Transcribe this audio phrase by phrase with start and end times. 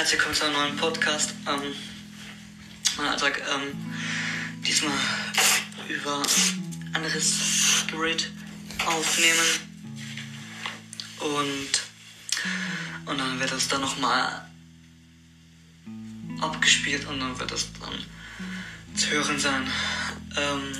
[0.00, 1.34] Herzlich willkommen zu einem neuen Podcast.
[1.46, 1.74] Ähm,
[2.96, 3.94] mein Alltag ähm,
[4.66, 4.96] diesmal
[5.90, 6.22] über
[6.94, 8.30] anderes Gerät
[8.86, 9.46] aufnehmen
[11.18, 11.82] und
[13.04, 14.48] und dann wird das dann nochmal
[16.40, 19.70] abgespielt und dann wird das dann zu hören sein.
[20.34, 20.72] Ähm,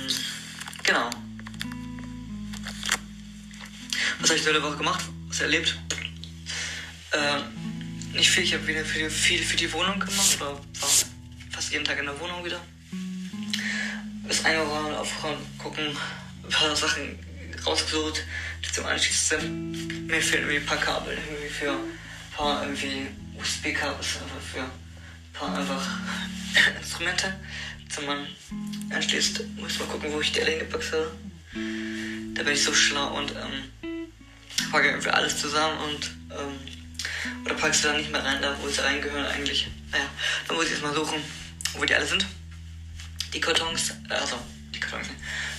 [0.81, 1.11] genau.
[4.19, 5.03] Was habe ich diese Woche gemacht?
[5.27, 5.77] Was erlebt?
[7.13, 7.70] Ähm,
[8.13, 10.61] nicht viel, ich habe wieder viel, viel für die Wohnung gemacht oder war
[11.51, 12.59] fast jeden Tag in der Wohnung wieder.
[14.27, 15.85] Bis eingeräumt, aufräumen, gucken,
[16.43, 17.17] ein paar Sachen
[17.65, 18.23] rausgesucht,
[18.65, 20.07] die zum Anschließen sind.
[20.07, 21.79] Mir fehlen irgendwie ein paar Kabel, irgendwie für ein
[22.35, 24.71] paar irgendwie USB-Kabel, für ein
[25.33, 25.87] paar einfach
[26.79, 27.39] Instrumente,
[27.79, 28.27] die man
[28.89, 29.43] anschließt.
[29.57, 31.11] Muss mal gucken, wo ich die alle hingepackt habe.
[32.33, 34.01] Da bin ich so schlau und ähm,
[34.71, 36.70] packe irgendwie alles zusammen und ähm,
[37.45, 39.67] oder packst du da nicht mehr rein, da wo sie reingehören eigentlich?
[39.91, 40.05] Naja,
[40.47, 41.21] dann muss ich jetzt mal suchen,
[41.73, 42.25] wo die alle sind.
[43.33, 44.37] Die Kartons, äh, also
[44.73, 45.07] die Kartons,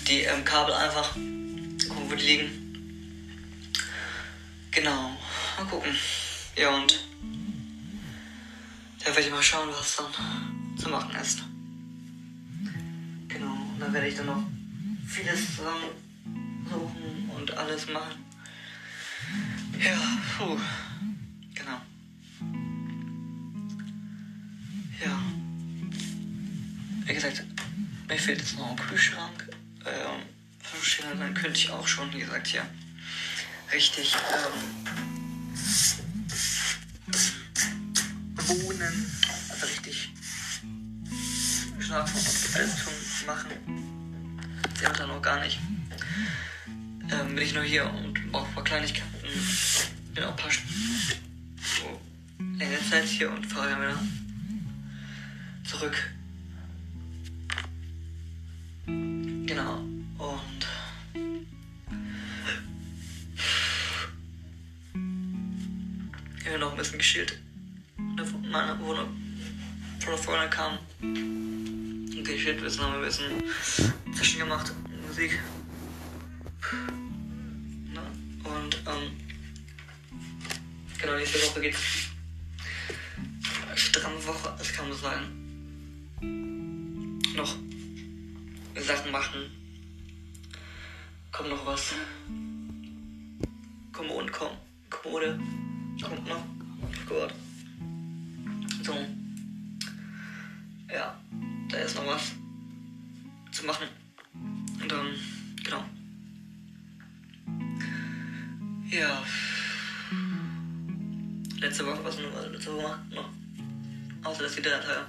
[0.07, 2.63] die ähm, Kabel einfach, gucken, wo die liegen.
[4.71, 5.17] Genau,
[5.59, 5.95] mal gucken.
[6.57, 6.99] Ja, und
[9.01, 11.43] da werde ich mal schauen, was dann zu machen ist.
[13.29, 14.43] Genau, und dann werde ich dann noch
[15.07, 18.25] vieles zusammensuchen und alles machen.
[19.79, 19.99] Ja,
[20.39, 20.59] puh.
[21.55, 21.81] Genau.
[25.05, 25.23] Ja.
[27.05, 27.45] Wie gesagt,
[28.09, 29.49] mir fehlt jetzt noch ein Kühlschrank.
[29.85, 30.23] Ähm,
[31.19, 32.65] dann könnte ich auch schon, wie gesagt, hier
[33.73, 34.53] richtig ähm,
[38.37, 39.11] wohnen.
[39.49, 40.13] Also richtig
[41.79, 42.93] schlafen und alles tun,
[43.27, 43.51] machen.
[44.79, 45.59] Sie haben da noch gar nicht.
[47.11, 49.13] Ähm, bin ich nur hier und brauche ein paar Kleinigkeiten.
[50.15, 50.51] Bin auch ein paar
[52.63, 53.99] längere Zeit hier und fahre dann wieder
[55.65, 55.97] zurück.
[58.87, 59.79] Genau.
[60.19, 60.67] Und
[66.45, 67.41] hier noch ein bisschen geschillt.
[68.51, 69.09] Meine Wohnung
[69.99, 70.79] von vorne kam.
[72.23, 73.43] Geschillt, wir haben ein bisschen
[74.15, 74.73] Zwischen gemacht,
[75.09, 75.39] Musik.
[78.45, 79.11] Und ähm,
[81.01, 82.12] genau, nächste Woche geht's
[84.27, 85.27] Woche, das kann man sagen.
[87.35, 87.57] Noch
[88.77, 89.51] Sachen machen.
[91.31, 91.95] Kommt noch was.
[93.93, 94.57] Kommode, komm,
[94.91, 95.39] Kommode.
[96.01, 96.45] Kommt noch.
[97.09, 97.35] Gott.
[98.83, 98.95] So.
[100.93, 101.19] Ja,
[101.69, 102.33] da ist noch was
[103.51, 103.89] zu machen.
[104.35, 105.07] Und dann,
[105.65, 105.85] genau.
[108.91, 109.23] Ja.
[111.61, 113.42] Letzte Woche, was nur letzte Woche noch?
[114.25, 115.07] Außer dass die drei Tage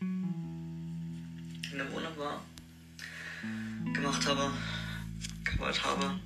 [0.00, 2.40] in der Wohnung war,
[3.92, 4.52] gemacht habe,
[5.42, 6.20] gewollt habe.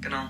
[0.00, 0.28] Genau.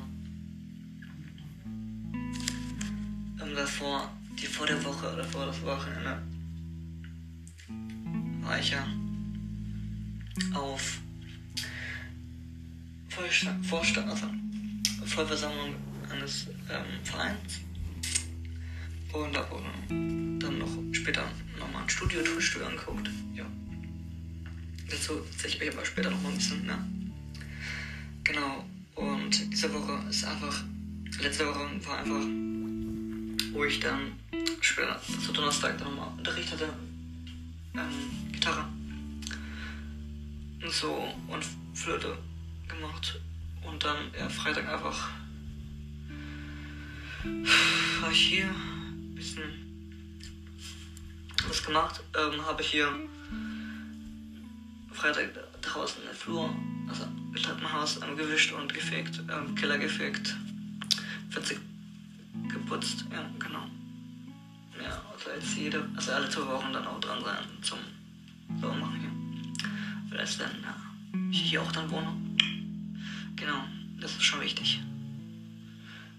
[3.40, 6.20] Und davor, die vor der Woche oder vor das Wochenende,
[8.42, 8.86] war ich ja
[10.54, 11.00] auf
[13.62, 14.26] Vorstand, also
[15.06, 15.74] Vollversammlung
[16.10, 17.67] eines ähm, Vereins
[19.12, 21.24] und habe dann noch später
[21.58, 23.10] nochmal ein Studio, Tonstudio angeguckt.
[23.34, 23.44] Ja.
[24.90, 26.78] Dazu erzähle ich euch aber später nochmal ein bisschen, ne?
[28.24, 28.64] Genau.
[28.94, 30.64] Und diese Woche ist einfach,
[31.20, 32.24] letzte Woche war einfach,
[33.52, 34.12] wo ich dann
[34.60, 36.68] später, zu Donnerstag dann nochmal Unterricht hatte,
[37.74, 38.66] ähm, Gitarre
[40.62, 42.18] und so und Flöte
[42.66, 43.20] gemacht.
[43.62, 45.10] Und dann, ja, Freitag einfach
[48.00, 48.50] war ich hier
[49.18, 49.42] bisschen
[51.48, 52.00] was gemacht.
[52.16, 52.88] Ähm, habe hier
[54.92, 55.30] Freitag
[55.60, 56.54] draußen in der Flur,
[56.88, 60.36] also im Treppenhaus ähm, gewischt und gefegt, ähm, Keller gefegt,
[61.30, 61.58] 40
[62.48, 63.66] geputzt, ja, genau.
[64.80, 67.78] Ja, also jetzt jede, also alle zwei Wochen dann auch dran sein zum
[68.60, 69.68] so machen hier.
[70.08, 70.76] Vielleicht dann, ja,
[71.30, 72.16] ich hier auch dann wohne.
[73.36, 73.64] Genau,
[74.00, 74.80] das ist schon wichtig.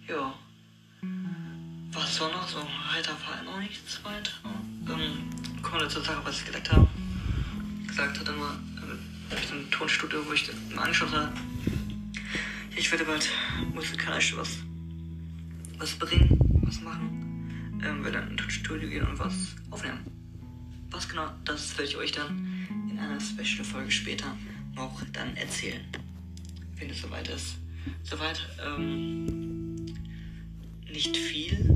[0.07, 0.33] Ja
[1.91, 2.59] was war noch so?
[2.93, 4.31] Heiter war noch nichts weiter.
[4.87, 5.29] Ähm,
[5.61, 6.87] kommen wir zur Sache, was ich gesagt habe.
[7.87, 11.33] Gesagt hatte nur äh, im Tonstudio, wo ich mal angeschaut habe.
[12.75, 13.27] Ich werde bald
[13.73, 14.57] musikalisch was,
[15.77, 17.79] was bringen, was machen.
[17.83, 19.99] Ähm, werde dann in Tonstudio gehen und was aufnehmen.
[20.91, 24.35] Was genau, das werde ich euch dann in einer Special-Folge später
[24.75, 25.85] noch dann erzählen.
[26.75, 27.55] Wenn es soweit ist.
[28.03, 29.48] Soweit, ähm,
[30.91, 31.75] nicht viel.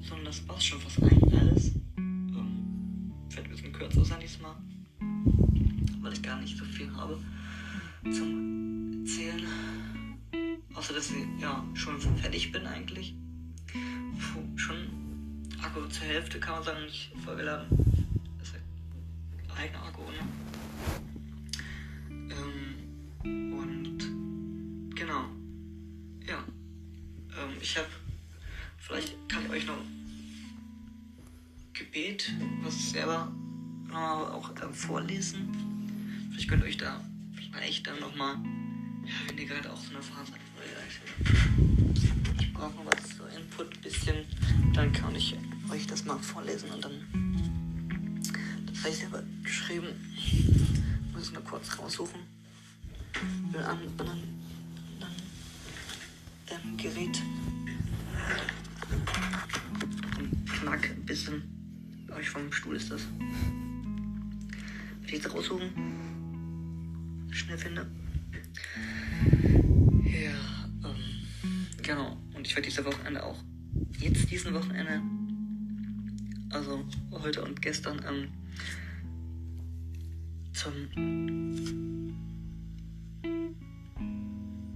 [0.00, 1.72] sondern das passt schon fast eigentlich alles.
[1.96, 4.54] Ähm, wird ein bisschen kürzer sein diesmal,
[6.00, 7.18] weil ich gar nicht so viel habe
[8.12, 9.46] zum Erzählen.
[10.74, 13.14] Außer dass ich ja schon fertig bin eigentlich.
[13.72, 14.76] Puh, schon
[15.62, 17.68] Akku zur Hälfte kann man sagen, nicht vollgeladen.
[18.38, 20.51] Das ist ja eigener Akku, ne?
[27.62, 27.88] Ich habe
[28.78, 29.78] vielleicht kann ich euch noch
[31.72, 32.32] Gebet,
[32.62, 33.32] was selber
[33.86, 36.28] nochmal auch äh, vorlesen.
[36.30, 37.00] Vielleicht könnt ihr euch da
[37.34, 38.36] vielleicht dann nochmal,
[39.04, 43.24] ja, wenn ihr gerade auch so eine Phase habt, ihr ich brauche noch was so
[43.26, 44.26] Input ein bisschen,
[44.74, 45.36] dann kann ich
[45.70, 46.92] euch das mal vorlesen und dann
[48.66, 49.88] das habe ich selber geschrieben.
[50.16, 52.20] Ich muss es nur kurz raussuchen.
[53.52, 55.22] Mit einem anderen, anderen
[56.50, 57.22] ähm, Gerät.
[60.60, 61.42] Knack ein bisschen.
[62.16, 63.02] Euch vom Stuhl ist das.
[65.00, 65.70] Will ich jetzt raussuchen?
[67.30, 67.86] Schnell finde.
[70.04, 71.26] Ja, ähm,
[71.82, 72.16] genau.
[72.34, 73.42] Und ich werde diese Wochenende auch,
[73.98, 75.00] jetzt diesen Wochenende,
[76.50, 78.28] also heute und gestern, ähm,
[80.52, 80.74] zum,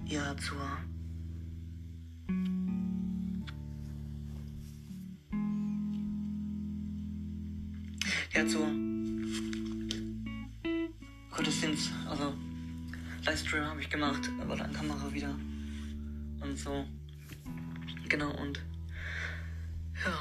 [0.05, 0.77] ja, zur,
[8.37, 8.67] ja, zur
[11.31, 12.35] Gottesdienst, also
[13.25, 15.35] Livestream habe ich gemacht, aber dann Kamera wieder
[16.41, 16.85] und so.
[18.07, 18.61] Genau, und
[20.05, 20.19] ja,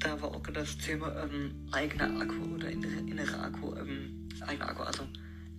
[0.00, 4.82] da war auch das Thema ähm, eigener Akku oder innere, innere Akku, ähm, eigener Akku,
[4.82, 5.06] also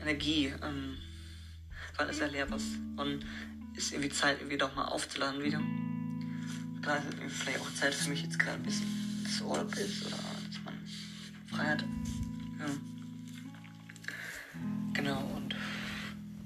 [0.01, 0.97] Energie, ähm,
[1.95, 2.63] weil es ja leer was
[2.97, 3.25] und
[3.77, 5.61] ist irgendwie Zeit, irgendwie doch mal aufzuladen wieder.
[6.81, 8.87] Da ist vielleicht auch Zeit für mich jetzt gerade ein bisschen,
[9.47, 10.32] Urlaub ist oder
[11.53, 11.85] frei hat.
[12.59, 12.65] Ja.
[14.94, 15.55] Genau, und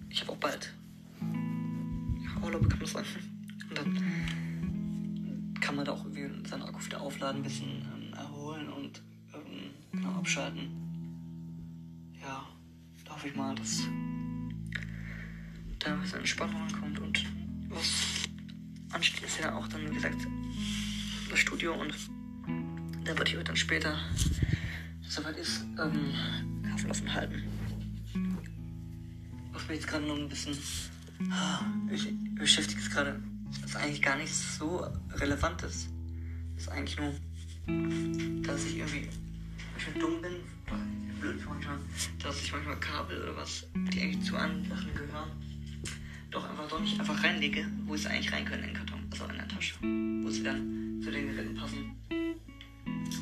[0.09, 0.73] ich habe auch bald
[1.21, 3.07] ja, Urlaub, kann man sagen.
[3.69, 8.69] Und dann kann man da auch irgendwie seinen Akku wieder aufladen, ein bisschen ähm, erholen
[8.69, 9.01] und
[9.33, 10.69] ähm, genau abschalten.
[12.21, 12.45] Ja,
[13.05, 13.83] da hoffe ich mal, dass
[15.79, 17.25] da ein bisschen Entspannung ankommt und
[17.69, 18.27] was
[18.91, 20.25] ansteht, ist ja auch dann, wie gesagt,
[21.29, 21.93] das Studio und
[23.03, 23.97] da würde ich dann später,
[25.09, 26.13] soweit ist, ähm,
[26.69, 27.43] Kaffee offen halten.
[29.53, 30.57] Was mich jetzt gerade noch ein bisschen
[31.91, 33.19] ich beschäftigt es gerade,
[33.61, 35.89] was eigentlich gar nicht so relevant ist.
[36.57, 37.13] Ist eigentlich nur,
[38.43, 39.07] dass ich irgendwie
[39.73, 40.35] manchmal dumm bin,
[41.19, 41.79] blöd manchmal,
[42.21, 45.31] dass ich manchmal Kabel oder was, die eigentlich zu anderen Sachen gehören,
[46.31, 49.25] doch einfach doch nicht einfach reinlege, wo sie eigentlich rein können in den Karton, also
[49.25, 51.95] in der Tasche, wo sie dann zu den Geräten passen.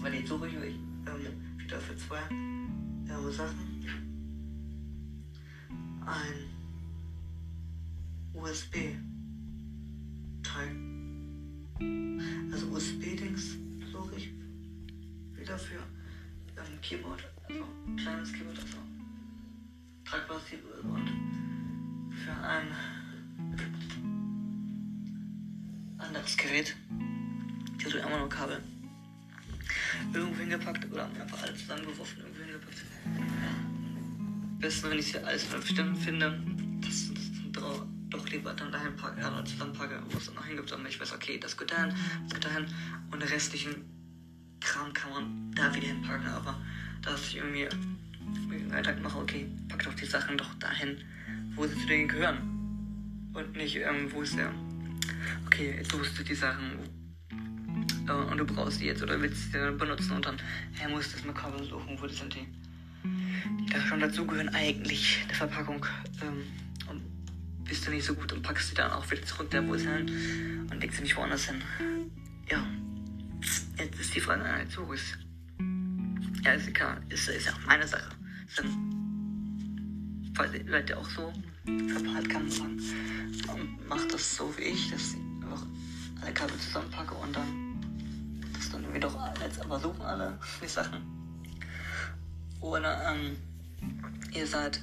[0.02, 0.76] Weil suche ich euch
[1.08, 3.84] ähm, für zwei äh, Sachen.
[6.06, 6.50] Ein
[8.34, 9.02] USB-Teil.
[12.52, 13.58] Also USB-Dings
[13.92, 14.32] suche ich
[15.34, 15.80] wieder für
[16.56, 18.78] ein Keyboard, also ein kleines Keyboard, also
[20.06, 21.10] tragbares Keyboard
[22.24, 22.68] für ein
[25.98, 26.76] anderes Gerät.
[27.82, 28.62] Hier so immer nur Kabel.
[30.14, 32.82] Irgendwo hingepackt oder einfach alles zusammengeworfen, irgendwo hingepackt.
[34.60, 36.40] Besten, wenn ich hier alles vernünftig finde,
[36.82, 40.90] das, das drauf doch lieber dann dahin packen, äh, zusammenpacke, wo es noch hingibt, damit
[40.90, 42.66] ich weiß, okay, das geht dahin, das geht dahin.
[43.12, 43.76] Und den restlichen
[44.60, 46.60] Kram kann man da wieder hinpacken, aber
[47.02, 47.68] dass ich irgendwie
[48.50, 50.98] den Alltag mache, okay, pack doch die Sachen doch dahin,
[51.56, 52.38] wo sie zu denen gehören.
[53.34, 54.52] Und nicht, ähm, wo ist der,
[55.46, 56.80] okay, jetzt suchst du die Sachen
[58.08, 60.38] äh, und du brauchst die jetzt oder willst sie benutzen und dann,
[60.74, 62.48] hey, musst du erstmal Kabel suchen, wo die sind die,
[63.72, 65.86] da schon dazugehören eigentlich, der Verpackung,
[66.22, 66.44] ähm,
[67.66, 69.88] bist du nicht so gut und packst sie dann auch wieder zurück, da wo sie
[69.88, 71.62] hin und legst sie nicht woanders hin.
[72.50, 72.64] Ja,
[73.78, 75.18] jetzt ist die Frage, so ist.
[76.44, 78.10] Ja, ist egal, ist, ist ja auch meine Sache.
[78.56, 81.34] Dann, weil ihr seid ja auch so
[81.66, 82.80] verpeilt, kann man sagen.
[83.52, 85.66] Und macht das so wie ich, dass ich einfach
[86.22, 87.65] alle Kabel zusammenpacke und dann
[88.96, 91.02] irgendwie doch jetzt aber suchen alle die Sachen.
[92.62, 93.38] Oder ähm,
[94.34, 94.82] ihr seid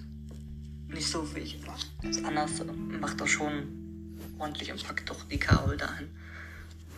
[0.89, 1.63] nicht so wie ich
[2.03, 2.63] ganz anders.
[3.01, 6.11] Macht das schon ordentlich und packt doch die Kabel dahin.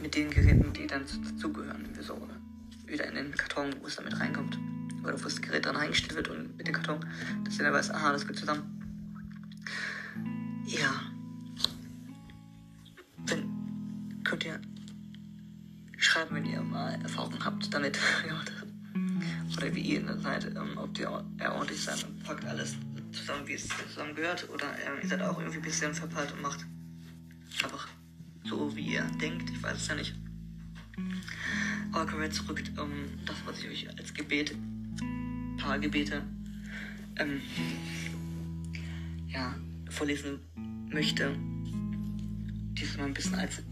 [0.03, 1.89] Mit den Geräten, die dann dazugehören.
[2.01, 2.29] So
[2.87, 4.59] wieder in den Karton, wo es damit reinkommt.
[5.03, 6.99] Oder wo das Gerät dann reingestellt wird und mit dem Karton,
[7.45, 8.63] dass ihr dann weiß, aha, das geht zusammen.
[10.67, 11.04] Ja.
[16.25, 17.99] Schreiben, wenn ihr mal Erfahrung habt damit.
[19.57, 22.77] oder wie ihr in der seid, ähm, ob ihr ordentlich seid und packt alles
[23.13, 24.49] zusammen, wie es zusammen gehört.
[24.51, 26.65] Oder ähm, ihr seid auch irgendwie ein bisschen verpeilt und macht
[27.63, 27.89] einfach
[28.45, 29.51] so, wie ihr denkt.
[29.51, 30.15] Ich weiß es ja nicht.
[31.93, 32.91] Aber kommen wir zurück, um
[33.27, 34.57] das, was ich euch als Gebet,
[35.59, 36.23] paar Gebete,
[37.17, 37.41] ähm,
[39.29, 39.55] ja,
[39.91, 40.41] vorlesen
[40.91, 41.37] möchte.
[42.77, 43.63] Diesmal ein bisschen als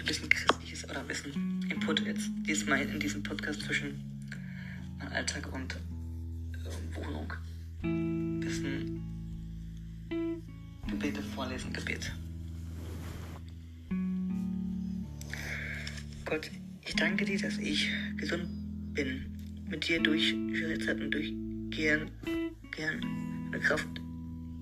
[0.00, 4.00] ein bisschen christliches oder ein bisschen Input jetzt diesmal in diesem Podcast zwischen
[5.10, 7.32] Alltag und äh, Wohnung.
[7.82, 9.02] Ein bisschen
[10.88, 12.12] Gebete vorlesen, Gebet.
[16.24, 16.50] Gott,
[16.82, 18.46] ich danke dir, dass ich gesund
[18.94, 19.26] bin,
[19.68, 22.10] mit dir durch schwere Zeiten durchgehen,
[22.70, 23.00] gern,
[23.50, 23.88] deine Kraft,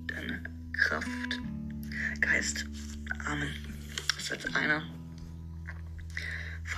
[0.07, 0.42] deine
[0.73, 1.40] Kraft,
[2.21, 2.66] Geist.
[3.26, 3.49] Amen.
[4.14, 4.83] Das ist jetzt einer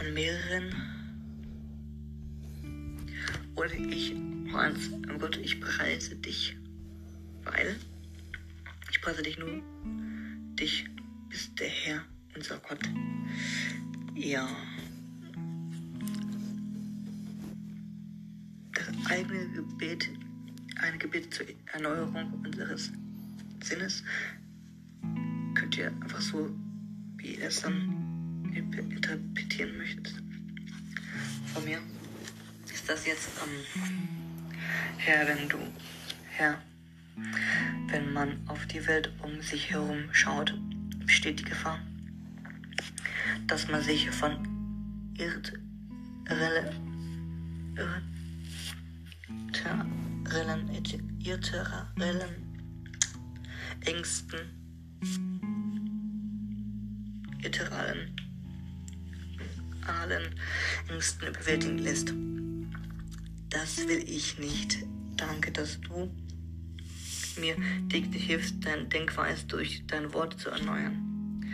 [0.00, 0.74] von mehreren.
[3.54, 4.14] Oder ich,
[4.52, 6.56] Hans, oh Gott, ich preise dich,
[7.44, 7.76] weil
[8.90, 9.62] ich preise dich nur,
[10.58, 10.86] dich
[11.28, 12.04] bist der Herr,
[12.34, 12.80] unser Gott.
[14.14, 14.48] Ja.
[18.72, 20.08] Das eigene Gebet,
[20.76, 22.90] ein Gebet zur Erneuerung unseres
[23.62, 24.02] Sinnes,
[25.54, 26.48] könnt ihr einfach so,
[27.18, 28.09] wie ihr es dann
[28.54, 30.16] interpretieren möchtest.
[31.54, 31.78] Von mir
[32.72, 33.82] ist das jetzt, ähm,
[34.96, 35.58] Herr, wenn du,
[36.30, 36.60] Herr,
[37.88, 40.54] wenn man auf die Welt um sich herum schaut,
[41.04, 41.80] besteht die Gefahr,
[43.46, 44.36] dass man sich von
[45.18, 46.74] irrellen,
[47.76, 48.02] irrellen,
[53.84, 54.40] Ängsten,
[57.42, 58.19] irrellen
[59.84, 60.34] allen
[60.88, 62.12] Ängsten überwältigen lässt.
[63.48, 64.78] Das will ich nicht.
[65.16, 66.10] Danke, dass du
[67.38, 67.56] mir
[67.88, 71.44] täglich hilfst, deine Denkweise durch dein Wort zu erneuern.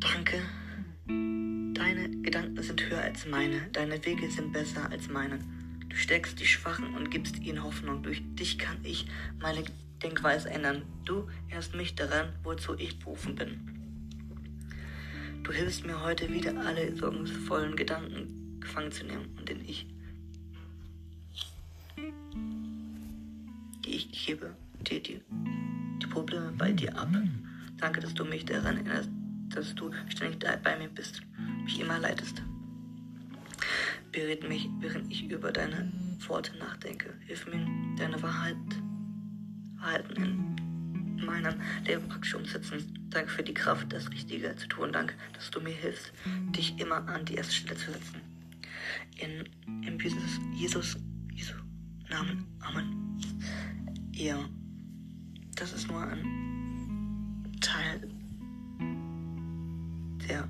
[0.00, 0.42] Danke,
[1.06, 5.38] deine Gedanken sind höher als meine, deine Wege sind besser als meine.
[5.88, 8.02] Du steckst die Schwachen und gibst ihnen Hoffnung.
[8.02, 9.06] Durch dich kann ich
[9.40, 9.64] meine
[10.02, 10.82] Denkweise ändern.
[11.04, 13.73] Du erinnerst mich daran, wozu ich berufen bin.
[15.44, 19.86] Du hilfst mir heute wieder alle sorgenvollen Gedanken gefangen zu nehmen und den ich,
[23.84, 25.20] die ich gebe, dir die,
[26.02, 27.10] die Probleme bei dir ab.
[27.76, 29.10] Danke, dass du mich daran erinnerst,
[29.50, 31.20] dass du ständig bei mir bist,
[31.62, 32.42] mich immer leitest.
[34.12, 35.92] Berät mich, während ich über deine
[36.26, 37.12] Worte nachdenke.
[37.26, 37.66] Hilf mir,
[37.98, 38.56] deine Wahrheit,
[39.76, 40.63] Wahrheiten in
[41.24, 43.06] meinem Leben praktisch umsetzen.
[43.10, 44.92] Danke für die Kraft, das Richtige zu tun.
[44.92, 46.12] Danke, dass du mir hilfst,
[46.56, 48.20] dich immer an die erste Stelle zu setzen.
[49.16, 49.48] In,
[49.86, 50.96] in Jesus, Jesus,
[51.32, 51.54] Jesu
[52.10, 52.46] Namen.
[52.60, 53.18] Amen.
[54.12, 54.38] Ja,
[55.56, 58.08] das ist nur ein Teil
[60.28, 60.48] der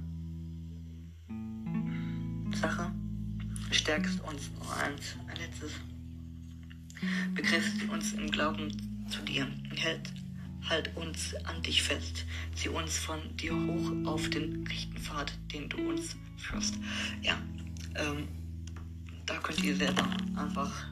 [2.57, 2.93] Sache.
[3.71, 5.73] Stärkst uns nur eins, ein letztes.
[7.35, 8.71] Bekräftigt uns im Glauben
[9.09, 9.47] zu dir.
[9.75, 10.13] Hält
[10.69, 12.25] halt uns an dich fest.
[12.55, 16.79] Zieh uns von dir hoch auf den rechten Pfad, den du uns führst.
[17.23, 17.39] Ja,
[17.97, 18.29] ähm,
[19.27, 20.87] da könnt ihr selber einfach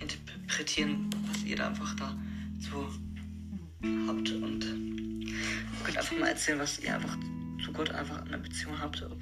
[0.00, 2.16] interpretieren, was ihr da einfach da
[2.58, 2.92] so
[4.06, 4.64] habt und
[5.84, 7.16] könnt einfach mal erzählen, was ihr einfach
[7.64, 9.20] zu Gott einfach in einer Beziehung habt, ob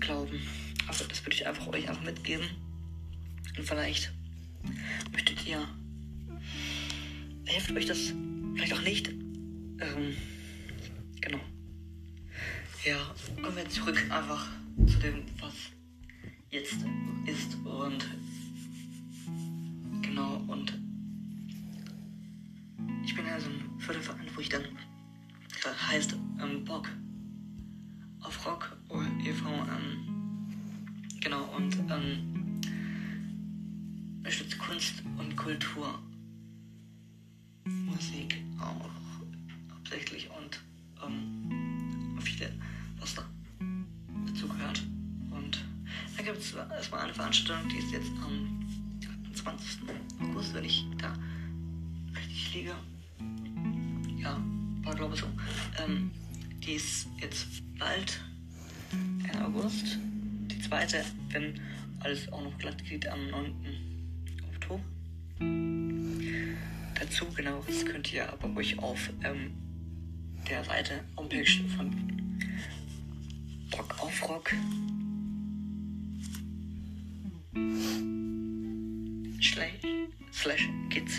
[0.00, 0.40] Glauben.
[0.86, 2.46] Aber das würde ich einfach euch einfach mitgeben.
[3.56, 4.12] Und vielleicht
[5.12, 5.68] möchtet ihr
[7.48, 8.12] hilft euch das
[8.54, 9.08] vielleicht auch nicht.
[9.08, 10.16] Ähm,
[11.20, 11.40] genau.
[12.84, 14.46] Ja, kommen wir zurück einfach
[14.86, 15.54] zu dem, was
[16.50, 16.76] jetzt
[17.26, 18.06] ist und
[20.02, 20.72] genau und
[23.04, 24.64] ich bin ja so ein Förderverein, wo ich dann
[25.90, 26.88] heißt ähm, Bock
[28.20, 28.76] auf Rock
[29.24, 29.48] e.V.
[29.48, 30.50] Ähm,
[31.20, 32.60] genau und ähm,
[34.18, 35.98] unterstützt Kunst und Kultur
[37.86, 38.90] Musik auch
[39.72, 40.60] hauptsächlich und
[41.04, 42.52] ähm, viele,
[43.00, 43.24] was da
[44.26, 44.82] dazu gehört.
[45.30, 45.64] Und
[46.16, 48.66] da gibt es erstmal eine Veranstaltung, die ist jetzt am
[49.34, 49.80] 20.
[50.20, 51.14] August, wenn ich da
[52.16, 52.74] richtig liege.
[54.18, 54.42] Ja,
[54.82, 55.26] war glaube ich so.
[55.84, 56.10] Ähm,
[56.64, 57.46] die ist jetzt
[57.78, 58.20] bald,
[58.92, 59.98] Ende August.
[60.50, 61.60] Die zweite, wenn
[62.00, 63.54] alles auch noch glatt geht, am 9.
[64.54, 64.82] Oktober
[66.98, 69.52] dazu genaueres könnt ihr aber ruhig auf ähm,
[70.48, 71.44] der Seite Homepage
[71.76, 71.90] von
[73.70, 74.52] Bock auf Rock.
[80.32, 81.18] Slash, gz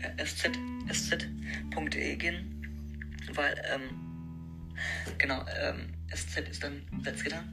[0.00, 0.50] äh, sz
[0.88, 2.64] sz.de gehen,
[3.34, 3.82] weil ähm,
[5.18, 7.44] genau ähm, sz ist dann Salzgitter,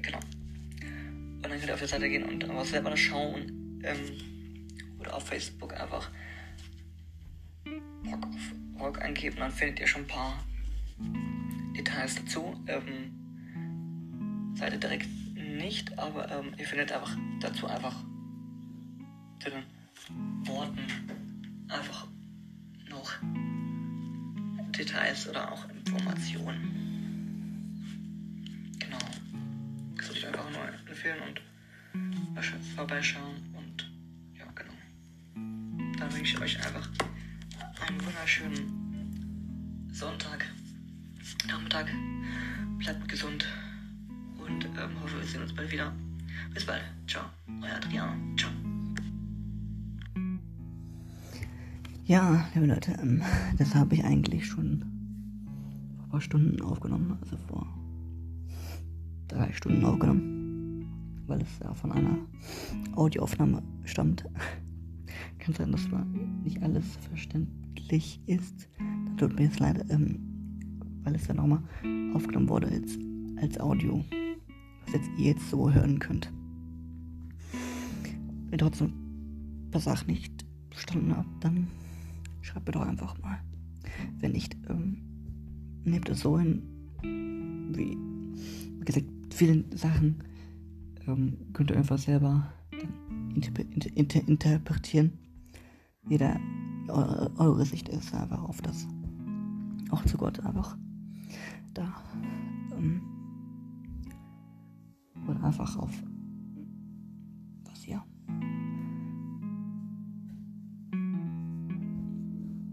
[0.00, 0.18] genau.
[0.20, 4.29] Und dann könnt ihr auf die Seite gehen und einfach selber schauen ähm,
[5.00, 6.10] oder auf Facebook einfach
[8.06, 10.44] Rock auf Rock eingeben, dann findet ihr schon ein paar
[11.76, 12.62] Details dazu.
[12.66, 17.94] Ähm, Seite direkt nicht, aber ähm, ihr findet einfach dazu einfach
[19.40, 19.64] zu den
[20.46, 20.86] Worten
[21.68, 22.06] einfach
[22.88, 23.12] noch
[24.70, 26.76] Details oder auch Informationen.
[28.78, 28.98] Genau.
[29.96, 31.40] Das würde ich einfach nur empfehlen und
[32.74, 33.49] vorbeischauen
[36.20, 36.86] wünsche euch einfach
[37.86, 40.44] einen wunderschönen Sonntag,
[41.48, 41.86] Nachmittag.
[42.76, 43.46] Bleibt gesund
[44.36, 45.90] und ähm, hoffe, wir sehen uns bald wieder.
[46.52, 46.82] Bis bald.
[47.06, 47.24] Ciao.
[47.62, 48.12] Euer Adriano.
[48.36, 48.50] Ciao.
[52.04, 53.22] Ja, liebe Leute, ähm,
[53.56, 54.84] das habe ich eigentlich schon
[55.96, 57.66] vor ein paar Stunden aufgenommen, also vor
[59.26, 62.18] drei Stunden aufgenommen, weil es ja von einer
[62.94, 64.26] Audioaufnahme stammt.
[65.40, 66.04] Kann sein, dass da
[66.44, 68.68] nicht alles verständlich ist.
[68.78, 70.18] Dann tut mir jetzt leid, ähm,
[71.02, 71.62] weil es ja nochmal
[72.14, 72.98] aufgenommen wurde als,
[73.40, 74.04] als Audio,
[74.84, 76.30] was jetzt ihr jetzt so hören könnt.
[78.50, 78.92] Wenn trotzdem
[79.72, 81.68] was Sachen nicht verstanden habt, dann
[82.42, 83.38] schreibt mir doch einfach mal.
[84.18, 84.98] Wenn nicht, ähm,
[85.84, 86.62] nehmt es so hin,
[87.02, 87.96] wie,
[88.78, 90.22] wie gesagt, viele Sachen
[91.06, 92.52] ähm, könnt ihr einfach selber
[93.34, 93.62] inter
[93.94, 95.12] inter interpretieren.
[96.08, 96.40] Jeder
[96.88, 98.86] eure, Sicht ist einfach auf das,
[99.90, 100.76] auch zu Gott einfach
[101.74, 101.94] da.
[102.76, 103.02] Ähm,
[105.28, 105.92] oder einfach auf
[107.64, 108.02] was ihr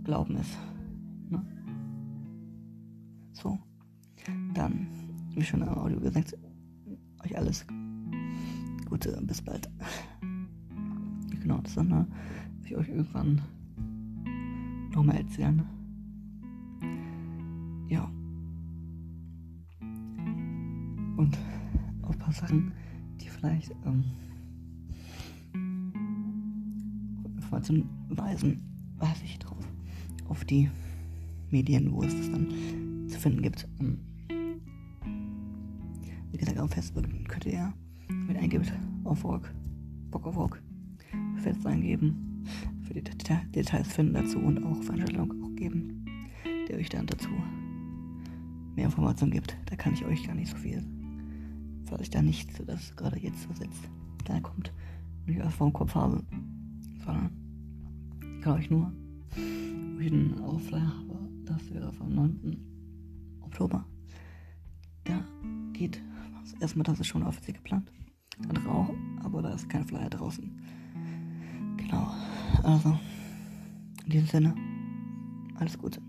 [0.03, 0.57] Glauben ist.
[1.29, 1.45] Ne?
[3.33, 3.59] So.
[4.53, 4.87] Dann,
[5.35, 6.35] wie schon im Audio gesagt,
[7.23, 7.65] euch alles
[8.89, 9.69] Gute, bis bald.
[11.41, 12.07] Genau, das dann will
[12.67, 13.41] ich euch irgendwann
[14.93, 15.63] nochmal erzählen.
[17.87, 18.11] Ja.
[21.15, 21.37] Und
[22.01, 22.73] auch ein paar Sachen,
[23.21, 24.03] die vielleicht ähm,
[27.35, 28.61] Informationen weisen,
[28.97, 29.65] weiß ich drauf.
[30.27, 30.69] Auf die
[31.49, 33.65] Medien, wo es das dann zu finden gibt.
[33.79, 33.99] Ähm,
[36.31, 37.73] wie gesagt, auf Facebook könnt ihr ja
[38.27, 38.73] mit eingibt
[39.05, 39.49] auf Rock,
[40.11, 40.61] Bock auf Rock,
[41.37, 42.26] Fest eingeben,
[42.87, 46.05] für die Deta Details finden dazu und auch Veranstaltungen auch geben,
[46.67, 47.29] der euch dann dazu
[48.75, 49.57] mehr Informationen gibt.
[49.65, 50.83] Da kann ich euch gar nicht so viel,
[51.89, 53.89] weil ich da nicht so das gerade jetzt so sitzt,
[54.25, 54.71] da kommt
[55.25, 56.23] und ich was vor dem Kopf habe,
[57.05, 57.31] sondern
[58.37, 58.91] ich kann euch nur
[59.99, 61.07] jeden Auflage
[61.47, 62.57] das wäre vom 9.
[63.41, 63.85] Oktober.
[65.05, 65.23] Da
[65.73, 66.01] geht
[66.59, 67.91] erstmal, das ist schon offiziell geplant.
[68.49, 68.89] Andere auch,
[69.23, 70.61] aber da ist kein Flyer draußen.
[71.77, 72.11] Genau.
[72.63, 72.97] Also,
[74.05, 74.55] in diesem Sinne,
[75.55, 76.01] alles Gute.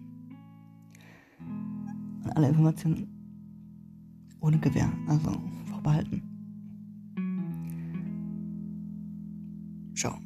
[2.24, 3.06] Und alle Informationen
[4.40, 5.30] ohne Gewehr, also
[5.66, 6.22] vorbehalten.
[9.94, 10.18] Ciao.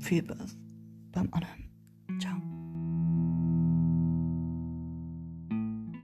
[0.00, 0.56] Viel Spaß
[1.12, 1.61] beim Anhören.